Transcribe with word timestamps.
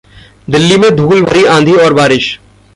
दिल्ली 0.49 0.77
में 0.77 0.95
धूल 0.95 1.21
भरी 1.21 1.43
आंधी 1.45 1.73
और 1.73 1.93
बारिश 1.93 2.39